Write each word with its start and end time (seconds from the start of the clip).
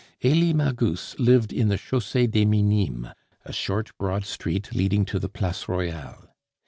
Elie 0.23 0.51
Magus 0.51 1.13
lived 1.19 1.53
in 1.53 1.67
the 1.67 1.77
Chausee 1.77 2.25
des 2.25 2.43
Minimes, 2.47 3.09
a 3.45 3.53
short, 3.53 3.95
broad 3.99 4.25
street 4.25 4.73
leading 4.73 5.05
to 5.05 5.19
the 5.19 5.29
Place 5.29 5.69
Royale. 5.69 6.33